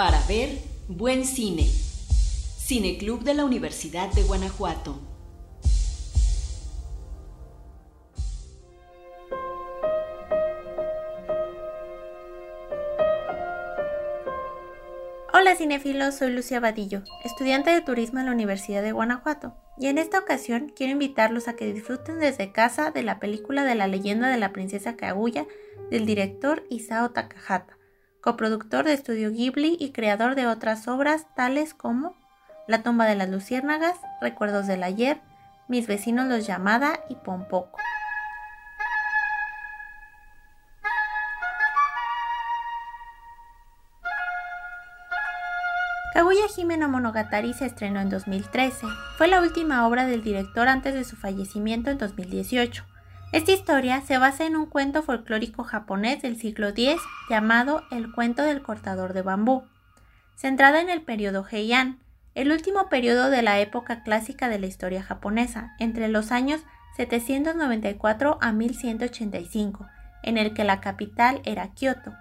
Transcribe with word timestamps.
Para 0.00 0.18
ver 0.26 0.48
buen 0.88 1.26
cine. 1.26 1.64
Cineclub 1.66 3.22
de 3.22 3.34
la 3.34 3.44
Universidad 3.44 4.10
de 4.14 4.22
Guanajuato. 4.22 4.98
Hola 15.34 15.54
cinefilos, 15.56 16.14
soy 16.14 16.32
Lucia 16.32 16.60
Vadillo, 16.60 17.02
estudiante 17.22 17.68
de 17.68 17.82
turismo 17.82 18.20
en 18.20 18.24
la 18.24 18.32
Universidad 18.32 18.80
de 18.80 18.92
Guanajuato, 18.92 19.54
y 19.76 19.88
en 19.88 19.98
esta 19.98 20.18
ocasión 20.18 20.72
quiero 20.74 20.94
invitarlos 20.94 21.46
a 21.46 21.56
que 21.56 21.70
disfruten 21.70 22.20
desde 22.20 22.52
casa 22.52 22.90
de 22.90 23.02
la 23.02 23.20
película 23.20 23.64
de 23.64 23.74
la 23.74 23.86
leyenda 23.86 24.30
de 24.30 24.38
la 24.38 24.54
princesa 24.54 24.96
Kaguya 24.96 25.46
del 25.90 26.06
director 26.06 26.64
Isao 26.70 27.10
Takahata, 27.10 27.76
coproductor 28.20 28.84
de 28.84 28.92
Estudio 28.92 29.30
Ghibli 29.30 29.76
y 29.78 29.92
creador 29.92 30.34
de 30.34 30.46
otras 30.46 30.88
obras 30.88 31.26
tales 31.34 31.74
como 31.74 32.16
La 32.68 32.82
tumba 32.82 33.06
de 33.06 33.16
las 33.16 33.28
luciérnagas, 33.28 33.96
Recuerdos 34.20 34.66
del 34.66 34.82
ayer, 34.82 35.20
Mis 35.68 35.86
vecinos 35.86 36.26
los 36.26 36.46
llamada 36.46 37.00
y 37.08 37.14
Pompoco. 37.16 37.78
Kaguya 46.12 46.42
Hime 46.54 46.76
no 46.76 46.88
Monogatari 46.88 47.54
se 47.54 47.66
estrenó 47.66 48.00
en 48.00 48.10
2013. 48.10 48.86
Fue 49.16 49.28
la 49.28 49.40
última 49.40 49.86
obra 49.86 50.06
del 50.06 50.22
director 50.22 50.68
antes 50.68 50.92
de 50.92 51.04
su 51.04 51.16
fallecimiento 51.16 51.90
en 51.90 51.98
2018. 51.98 52.84
Esta 53.32 53.52
historia 53.52 54.00
se 54.00 54.18
basa 54.18 54.44
en 54.44 54.56
un 54.56 54.66
cuento 54.66 55.04
folclórico 55.04 55.62
japonés 55.62 56.20
del 56.20 56.36
siglo 56.36 56.68
X 56.68 56.96
llamado 57.28 57.84
El 57.92 58.10
cuento 58.10 58.42
del 58.42 58.60
cortador 58.60 59.12
de 59.12 59.22
bambú, 59.22 59.62
centrada 60.34 60.80
en 60.80 60.90
el 60.90 61.02
periodo 61.02 61.46
Heian, 61.48 62.00
el 62.34 62.50
último 62.50 62.88
periodo 62.88 63.30
de 63.30 63.42
la 63.42 63.60
época 63.60 64.02
clásica 64.02 64.48
de 64.48 64.58
la 64.58 64.66
historia 64.66 65.02
japonesa, 65.02 65.74
entre 65.78 66.08
los 66.08 66.32
años 66.32 66.60
794 66.96 68.38
a 68.40 68.50
1185, 68.50 69.86
en 70.24 70.36
el 70.36 70.52
que 70.52 70.64
la 70.64 70.80
capital 70.80 71.40
era 71.44 71.68
Kioto. 71.68 72.12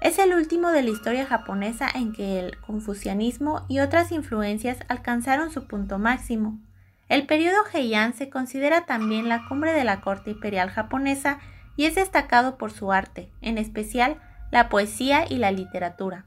Es 0.00 0.18
el 0.18 0.34
último 0.34 0.70
de 0.70 0.82
la 0.82 0.90
historia 0.90 1.26
japonesa 1.26 1.90
en 1.94 2.14
que 2.14 2.38
el 2.38 2.58
confucianismo 2.60 3.66
y 3.68 3.80
otras 3.80 4.12
influencias 4.12 4.78
alcanzaron 4.88 5.50
su 5.50 5.66
punto 5.66 5.98
máximo. 5.98 6.58
El 7.08 7.26
periodo 7.26 7.58
Heian 7.72 8.14
se 8.14 8.30
considera 8.30 8.86
también 8.86 9.28
la 9.28 9.46
cumbre 9.46 9.72
de 9.72 9.84
la 9.84 10.00
corte 10.00 10.30
imperial 10.30 10.70
japonesa 10.70 11.38
y 11.76 11.84
es 11.84 11.94
destacado 11.96 12.56
por 12.56 12.72
su 12.72 12.92
arte, 12.92 13.30
en 13.42 13.58
especial 13.58 14.16
la 14.50 14.68
poesía 14.68 15.24
y 15.28 15.36
la 15.36 15.50
literatura. 15.50 16.26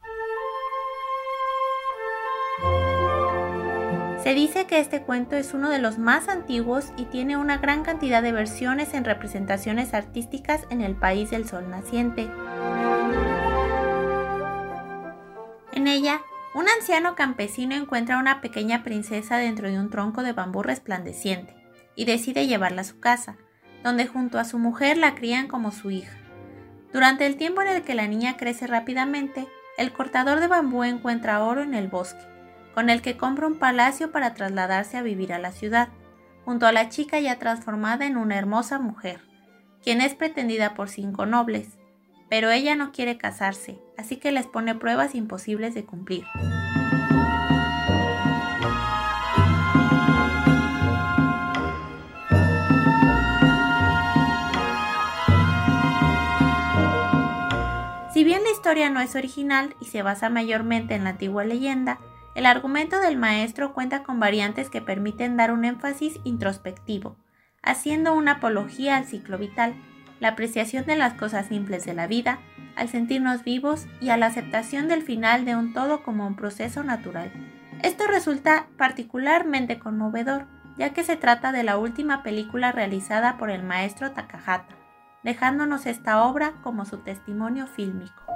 Se 4.21 4.33
dice 4.33 4.65
que 4.65 4.79
este 4.79 5.03
cuento 5.03 5.35
es 5.35 5.53
uno 5.53 5.69
de 5.69 5.79
los 5.79 5.97
más 5.97 6.27
antiguos 6.27 6.91
y 6.97 7.05
tiene 7.05 7.37
una 7.37 7.59
gran 7.59 7.83
cantidad 7.83 8.21
de 8.21 8.33
versiones 8.33 8.93
en 8.93 9.05
representaciones 9.05 9.93
artísticas 9.93 10.63
en 10.69 10.81
el 10.81 10.95
país 10.95 11.31
del 11.31 11.47
sol 11.47 11.69
naciente. 11.69 12.29
En 15.71 15.87
ella, 15.87 16.21
un 16.57 16.67
anciano 16.69 17.13
campesino 17.13 17.75
encuentra 17.75 18.15
a 18.15 18.19
una 18.19 18.41
pequeña 18.41 18.81
princesa 18.81 19.37
dentro 19.37 19.69
de 19.69 19.79
un 19.79 19.91
tronco 19.91 20.23
de 20.23 20.33
bambú 20.33 20.63
resplandeciente 20.63 21.55
y 21.93 22.05
decide 22.05 22.47
llevarla 22.47 22.81
a 22.81 22.83
su 22.83 22.99
casa, 22.99 23.37
donde 23.83 24.07
junto 24.07 24.39
a 24.39 24.43
su 24.43 24.57
mujer 24.57 24.97
la 24.97 25.13
crían 25.13 25.47
como 25.47 25.71
su 25.71 25.91
hija. 25.91 26.17
Durante 26.91 27.27
el 27.27 27.35
tiempo 27.35 27.61
en 27.61 27.67
el 27.67 27.83
que 27.83 27.93
la 27.93 28.07
niña 28.07 28.37
crece 28.37 28.65
rápidamente, 28.65 29.47
el 29.77 29.93
cortador 29.93 30.39
de 30.39 30.47
bambú 30.47 30.83
encuentra 30.83 31.43
oro 31.43 31.61
en 31.61 31.75
el 31.75 31.89
bosque, 31.89 32.25
con 32.73 32.89
el 32.89 33.03
que 33.03 33.17
compra 33.17 33.45
un 33.45 33.59
palacio 33.59 34.11
para 34.11 34.33
trasladarse 34.33 34.97
a 34.97 35.03
vivir 35.03 35.33
a 35.33 35.39
la 35.39 35.51
ciudad, 35.51 35.89
junto 36.43 36.65
a 36.65 36.71
la 36.71 36.89
chica 36.89 37.19
ya 37.19 37.37
transformada 37.37 38.07
en 38.07 38.17
una 38.17 38.35
hermosa 38.35 38.79
mujer, 38.79 39.21
quien 39.83 40.01
es 40.01 40.15
pretendida 40.15 40.73
por 40.73 40.89
cinco 40.89 41.27
nobles, 41.27 41.77
pero 42.29 42.51
ella 42.51 42.75
no 42.75 42.91
quiere 42.91 43.17
casarse, 43.17 43.79
así 43.97 44.17
que 44.17 44.31
les 44.31 44.47
pone 44.47 44.75
pruebas 44.75 45.15
imposibles 45.15 45.73
de 45.73 45.85
cumplir. 45.85 46.25
Si 58.17 58.23
bien 58.23 58.43
la 58.43 58.49
historia 58.49 58.89
no 58.89 58.99
es 58.99 59.15
original 59.15 59.75
y 59.79 59.85
se 59.85 60.01
basa 60.01 60.29
mayormente 60.31 60.95
en 60.95 61.03
la 61.03 61.11
antigua 61.11 61.43
leyenda, 61.43 61.99
el 62.33 62.47
argumento 62.47 62.99
del 62.99 63.15
maestro 63.15 63.73
cuenta 63.73 64.01
con 64.01 64.19
variantes 64.19 64.71
que 64.71 64.81
permiten 64.81 65.37
dar 65.37 65.51
un 65.51 65.65
énfasis 65.65 66.19
introspectivo, 66.23 67.15
haciendo 67.61 68.15
una 68.15 68.33
apología 68.33 68.97
al 68.97 69.05
ciclo 69.05 69.37
vital, 69.37 69.75
la 70.19 70.29
apreciación 70.29 70.85
de 70.85 70.95
las 70.95 71.13
cosas 71.13 71.47
simples 71.47 71.85
de 71.85 71.93
la 71.93 72.07
vida, 72.07 72.39
al 72.75 72.89
sentirnos 72.89 73.43
vivos 73.43 73.87
y 73.99 74.09
a 74.09 74.17
la 74.17 74.27
aceptación 74.27 74.87
del 74.87 75.01
final 75.01 75.45
de 75.45 75.55
un 75.55 75.73
todo 75.73 76.03
como 76.03 76.27
un 76.27 76.35
proceso 76.35 76.83
natural. 76.83 77.31
Esto 77.83 78.07
resulta 78.07 78.67
particularmente 78.77 79.79
conmovedor, 79.79 80.47
ya 80.77 80.93
que 80.93 81.03
se 81.03 81.15
trata 81.15 81.51
de 81.51 81.63
la 81.63 81.77
última 81.77 82.23
película 82.23 82.71
realizada 82.71 83.37
por 83.37 83.49
el 83.49 83.63
maestro 83.63 84.11
Takahata, 84.11 84.75
dejándonos 85.23 85.85
esta 85.85 86.23
obra 86.23 86.53
como 86.63 86.85
su 86.85 86.99
testimonio 86.99 87.67
fílmico. 87.67 88.26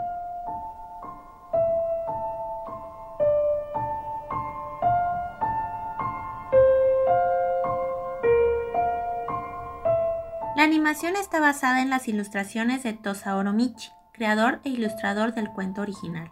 Animación 10.71 11.17
está 11.17 11.41
basada 11.41 11.81
en 11.81 11.89
las 11.89 12.07
ilustraciones 12.07 12.81
de 12.81 12.93
Tosaoro 12.93 13.51
Michi, 13.51 13.89
creador 14.13 14.61
e 14.63 14.69
ilustrador 14.69 15.33
del 15.33 15.49
cuento 15.49 15.81
original. 15.81 16.31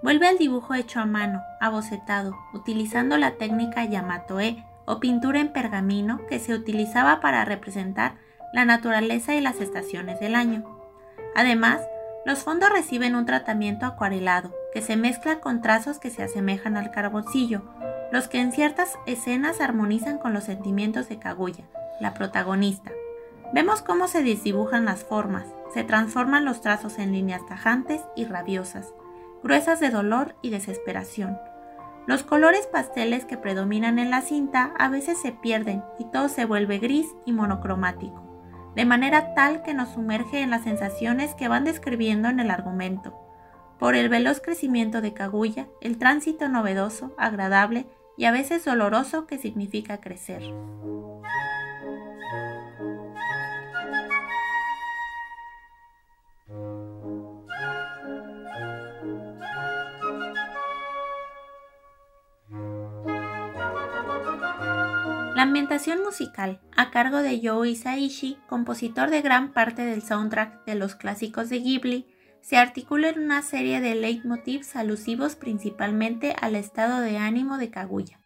Vuelve 0.00 0.28
al 0.28 0.38
dibujo 0.38 0.74
hecho 0.74 1.00
a 1.00 1.06
mano, 1.06 1.42
abocetado, 1.60 2.36
utilizando 2.52 3.18
la 3.18 3.32
técnica 3.32 3.84
Yamato-e 3.84 4.64
o 4.86 5.00
pintura 5.00 5.40
en 5.40 5.52
pergamino 5.52 6.24
que 6.28 6.38
se 6.38 6.54
utilizaba 6.54 7.18
para 7.20 7.44
representar 7.44 8.14
la 8.52 8.64
naturaleza 8.64 9.34
y 9.34 9.40
las 9.40 9.60
estaciones 9.60 10.20
del 10.20 10.36
año. 10.36 10.62
Además, 11.34 11.80
los 12.24 12.44
fondos 12.44 12.70
reciben 12.70 13.16
un 13.16 13.26
tratamiento 13.26 13.86
acuarelado 13.86 14.54
que 14.72 14.82
se 14.82 14.96
mezcla 14.96 15.40
con 15.40 15.62
trazos 15.62 15.98
que 15.98 16.10
se 16.10 16.22
asemejan 16.22 16.76
al 16.76 16.92
carboncillo, 16.92 17.62
los 18.12 18.28
que 18.28 18.38
en 18.38 18.52
ciertas 18.52 18.96
escenas 19.06 19.60
armonizan 19.60 20.18
con 20.18 20.32
los 20.32 20.44
sentimientos 20.44 21.08
de 21.08 21.18
Kaguya, 21.18 21.64
la 21.98 22.14
protagonista. 22.14 22.92
Vemos 23.52 23.82
cómo 23.82 24.08
se 24.08 24.22
desdibujan 24.22 24.84
las 24.84 25.04
formas, 25.04 25.46
se 25.72 25.84
transforman 25.84 26.44
los 26.44 26.60
trazos 26.60 26.98
en 26.98 27.12
líneas 27.12 27.44
tajantes 27.46 28.00
y 28.16 28.24
rabiosas, 28.24 28.94
gruesas 29.42 29.80
de 29.80 29.90
dolor 29.90 30.34
y 30.42 30.50
desesperación. 30.50 31.36
Los 32.06 32.22
colores 32.22 32.66
pasteles 32.66 33.24
que 33.24 33.38
predominan 33.38 33.98
en 33.98 34.10
la 34.10 34.20
cinta 34.20 34.74
a 34.78 34.88
veces 34.88 35.20
se 35.20 35.32
pierden 35.32 35.82
y 35.98 36.04
todo 36.06 36.28
se 36.28 36.44
vuelve 36.44 36.78
gris 36.78 37.08
y 37.24 37.32
monocromático, 37.32 38.22
de 38.74 38.84
manera 38.84 39.34
tal 39.34 39.62
que 39.62 39.74
nos 39.74 39.90
sumerge 39.90 40.40
en 40.40 40.50
las 40.50 40.64
sensaciones 40.64 41.34
que 41.34 41.48
van 41.48 41.64
describiendo 41.64 42.28
en 42.28 42.40
el 42.40 42.50
argumento. 42.50 43.18
Por 43.78 43.94
el 43.94 44.08
veloz 44.08 44.40
crecimiento 44.40 45.00
de 45.00 45.14
Kaguya, 45.14 45.68
el 45.80 45.98
tránsito 45.98 46.48
novedoso, 46.48 47.14
agradable 47.18 47.86
y 48.16 48.26
a 48.26 48.32
veces 48.32 48.64
doloroso 48.64 49.26
que 49.26 49.38
significa 49.38 50.00
crecer. 50.00 50.42
La 65.34 65.42
ambientación 65.42 66.00
musical, 66.04 66.60
a 66.76 66.92
cargo 66.92 67.18
de 67.18 67.40
Joe 67.42 67.68
Isaishi, 67.68 68.38
compositor 68.48 69.10
de 69.10 69.20
gran 69.20 69.52
parte 69.52 69.82
del 69.82 70.02
soundtrack 70.02 70.64
de 70.64 70.76
los 70.76 70.94
clásicos 70.94 71.48
de 71.48 71.58
Ghibli, 71.58 72.06
se 72.40 72.56
articula 72.56 73.08
en 73.08 73.18
una 73.18 73.42
serie 73.42 73.80
de 73.80 73.96
leitmotivs 73.96 74.76
alusivos 74.76 75.34
principalmente 75.34 76.36
al 76.40 76.54
estado 76.54 77.00
de 77.00 77.18
ánimo 77.18 77.58
de 77.58 77.70
Kaguya. 77.70 78.20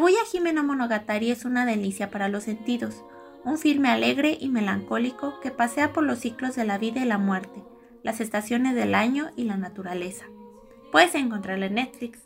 Kaguya 0.00 0.20
Hime 0.32 0.54
no 0.54 0.64
Monogatari 0.64 1.30
es 1.30 1.44
una 1.44 1.66
delicia 1.66 2.10
para 2.10 2.30
los 2.30 2.44
sentidos, 2.44 3.04
un 3.44 3.58
filme 3.58 3.90
alegre 3.90 4.38
y 4.40 4.48
melancólico 4.48 5.40
que 5.40 5.50
pasea 5.50 5.92
por 5.92 6.04
los 6.04 6.20
ciclos 6.20 6.56
de 6.56 6.64
la 6.64 6.78
vida 6.78 7.02
y 7.02 7.04
la 7.04 7.18
muerte, 7.18 7.62
las 8.02 8.22
estaciones 8.22 8.74
del 8.74 8.94
año 8.94 9.28
y 9.36 9.44
la 9.44 9.58
naturaleza. 9.58 10.24
Puedes 10.90 11.14
encontrarla 11.14 11.66
en 11.66 11.74
Netflix. 11.74 12.20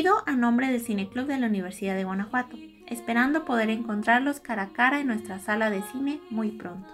Despido 0.00 0.22
a 0.24 0.32
nombre 0.32 0.72
del 0.72 0.80
Cineclub 0.80 1.26
de 1.26 1.38
la 1.38 1.48
Universidad 1.48 1.94
de 1.94 2.04
Guanajuato, 2.04 2.56
esperando 2.86 3.44
poder 3.44 3.68
encontrarlos 3.68 4.40
cara 4.40 4.62
a 4.62 4.72
cara 4.72 4.98
en 4.98 5.08
nuestra 5.08 5.38
sala 5.40 5.68
de 5.68 5.82
cine 5.92 6.22
muy 6.30 6.52
pronto. 6.52 6.88